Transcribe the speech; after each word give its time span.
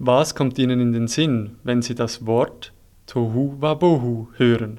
Was 0.00 0.36
kommt 0.36 0.56
Ihnen 0.58 0.78
in 0.78 0.92
den 0.92 1.08
Sinn, 1.08 1.56
wenn 1.64 1.82
Sie 1.82 1.96
das 1.96 2.24
Wort 2.24 2.72
Tohu 3.06 3.56
Wabohu 3.58 4.28
hören? 4.36 4.78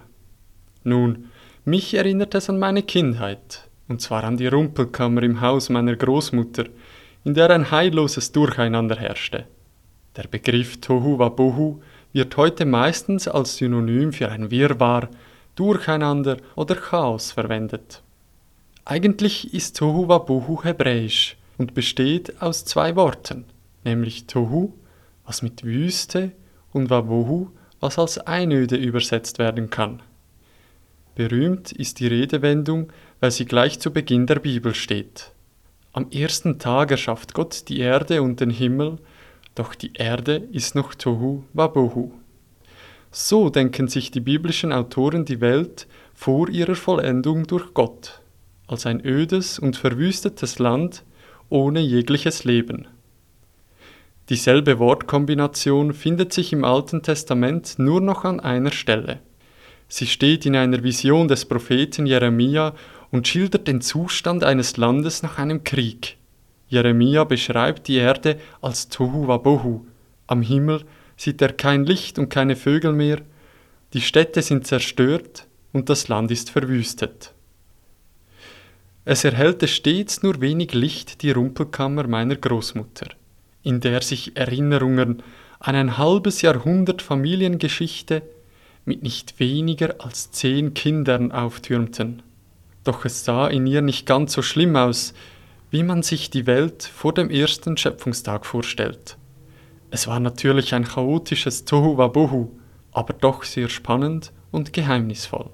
Nun, 0.86 1.26
mich 1.66 1.94
erinnert 1.94 2.36
es 2.36 2.50
an 2.50 2.58
meine 2.58 2.84
Kindheit, 2.84 3.68
und 3.90 4.00
zwar 4.00 4.24
an 4.24 4.38
die 4.38 4.48
Rumpelkammer 4.48 5.24
im 5.24 5.42
Haus 5.42 5.68
meiner 5.68 5.98
Großmutter, 5.98 6.68
in 7.26 7.34
der 7.34 7.50
ein 7.50 7.70
heilloses 7.70 8.32
Durcheinander 8.32 8.96
herrschte. 8.96 9.44
Der 10.16 10.24
Begriff 10.24 10.80
Tohu 10.80 11.20
Wabohu 11.20 11.82
wird 12.14 12.38
heute 12.38 12.66
meistens 12.66 13.28
als 13.28 13.58
Synonym 13.58 14.14
für 14.14 14.30
ein 14.30 14.50
Wirrwarr, 14.52 15.10
Durcheinander 15.56 16.38
oder 16.56 16.76
Chaos 16.76 17.34
verwendet. 17.34 18.02
Eigentlich 18.86 19.54
ist 19.54 19.76
Tohu 19.76 20.08
Wabohu 20.08 20.64
hebräisch 20.64 21.36
und 21.58 21.74
besteht 21.74 22.42
aus 22.42 22.64
zwei 22.64 22.96
Worten, 22.96 23.44
nämlich 23.84 24.26
Tohu 24.26 24.72
was 25.30 25.44
mit 25.44 25.64
Wüste, 25.64 26.32
und 26.74 26.90
Wabohu, 26.90 27.50
was 27.80 28.00
als 28.00 28.18
Einöde 28.18 28.76
übersetzt 28.76 29.38
werden 29.38 29.70
kann. 29.70 30.02
Berühmt 31.14 31.72
ist 31.72 32.00
die 32.00 32.08
Redewendung, 32.08 32.92
weil 33.20 33.30
sie 33.30 33.46
gleich 33.46 33.80
zu 33.80 33.94
Beginn 33.94 34.26
der 34.26 34.40
Bibel 34.40 34.74
steht. 34.74 35.32
Am 35.94 36.10
ersten 36.10 36.58
Tag 36.58 36.90
erschafft 36.90 37.36
Gott 37.36 37.70
die 37.70 37.80
Erde 37.80 38.24
und 38.24 38.40
den 38.40 38.50
Himmel, 38.50 38.98
doch 39.54 39.76
die 39.76 39.94
Erde 39.94 40.36
ist 40.52 40.74
noch 40.74 40.96
Tohu 40.96 41.44
Wabohu. 41.54 42.12
So 43.12 43.52
denken 43.52 43.88
sich 43.88 44.10
die 44.10 44.22
biblischen 44.22 44.74
Autoren 44.74 45.26
die 45.26 45.42
Welt 45.42 45.88
vor 46.16 46.50
ihrer 46.50 46.76
Vollendung 46.76 47.46
durch 47.46 47.76
Gott, 47.76 48.22
als 48.66 48.88
ein 48.88 49.06
ödes 49.06 49.60
und 49.60 49.78
verwüstetes 49.78 50.58
Land 50.58 51.04
ohne 51.50 51.82
jegliches 51.82 52.46
Leben. 52.46 52.88
Dieselbe 54.30 54.78
Wortkombination 54.78 55.92
findet 55.92 56.34
sich 56.34 56.54
im 56.54 56.64
Alten 56.64 57.02
Testament 57.02 57.80
nur 57.80 58.00
noch 58.00 58.26
an 58.26 58.40
einer 58.40 58.72
Stelle. 58.72 59.22
Sie 59.88 60.06
steht 60.06 60.46
in 60.46 60.56
einer 60.56 60.84
Vision 60.84 61.28
des 61.28 61.46
Propheten 61.46 62.06
Jeremia 62.06 62.76
und 63.10 63.28
schildert 63.28 63.68
den 63.68 63.82
Zustand 63.82 64.44
eines 64.44 64.78
Landes 64.78 65.24
nach 65.24 65.40
einem 65.40 65.64
Krieg. 65.64 66.18
Jeremia 66.68 67.24
beschreibt 67.24 67.88
die 67.88 67.96
Erde 67.96 68.40
als 68.62 68.88
Tohu 68.90 69.28
Wabohu. 69.28 69.88
Am 70.28 70.44
Himmel 70.44 70.84
sieht 71.18 71.42
er 71.42 71.54
kein 71.54 71.84
Licht 71.88 72.20
und 72.20 72.30
keine 72.30 72.56
Vögel 72.56 72.94
mehr. 72.94 73.22
Die 73.94 74.02
Städte 74.02 74.44
sind 74.44 74.68
zerstört 74.68 75.48
und 75.74 75.90
das 75.90 76.08
Land 76.08 76.30
ist 76.30 76.52
verwüstet. 76.52 77.34
Es 79.06 79.24
erhellte 79.24 79.68
stets 79.68 80.22
nur 80.22 80.40
wenig 80.40 80.76
Licht 80.76 81.24
die 81.24 81.32
Rumpelkammer 81.32 82.06
meiner 82.06 82.36
Großmutter 82.36 83.08
in 83.64 83.80
der 83.80 84.02
sich 84.02 84.36
Erinnerungen 84.36 85.24
an 85.60 85.76
ein 85.76 85.98
halbes 85.98 86.42
Jahrhundert 86.42 87.02
Familiengeschichte 87.02 88.22
mit 88.86 89.04
nicht 89.04 89.40
weniger 89.40 89.96
als 90.00 90.32
zehn 90.32 90.74
Kindern 90.74 91.32
auftürmten. 91.32 92.24
Doch 92.84 93.06
es 93.06 93.26
sah 93.26 93.48
in 93.48 93.68
ihr 93.68 93.82
nicht 93.82 94.06
ganz 94.06 94.34
so 94.34 94.42
schlimm 94.42 94.76
aus, 94.76 95.14
wie 95.70 95.84
man 95.84 96.02
sich 96.02 96.30
die 96.30 96.48
Welt 96.48 96.84
vor 96.84 97.14
dem 97.14 97.30
ersten 97.30 97.78
Schöpfungstag 97.78 98.46
vorstellt. 98.46 99.18
Es 99.92 100.08
war 100.08 100.20
natürlich 100.20 100.74
ein 100.74 100.86
chaotisches 100.86 101.66
Tohu 101.66 101.98
Wabohu, 101.98 102.52
aber 102.92 103.14
doch 103.14 103.44
sehr 103.44 103.70
spannend 103.70 104.32
und 104.52 104.74
geheimnisvoll. 104.74 105.50